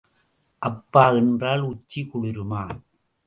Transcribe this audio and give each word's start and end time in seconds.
அப்பா 0.61 1.09
என்றால் 1.09 1.61
உச்சி 1.61 2.01
குளிருமா? 2.03 2.63